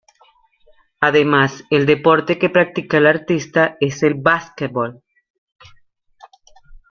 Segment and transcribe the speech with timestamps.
[0.99, 5.03] Además el deporte que practica el artista es el basquetbol.